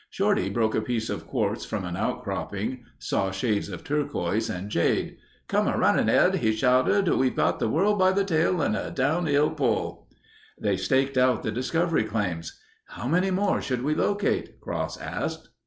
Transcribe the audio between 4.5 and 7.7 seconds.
jade. "Come a runnin' Ed," he shouted. "We've got the